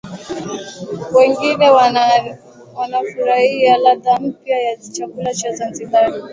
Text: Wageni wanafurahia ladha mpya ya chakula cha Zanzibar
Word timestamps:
Wageni 1.15 1.69
wanafurahia 2.75 3.77
ladha 3.77 4.19
mpya 4.19 4.57
ya 4.61 4.77
chakula 4.77 5.33
cha 5.33 5.51
Zanzibar 5.55 6.13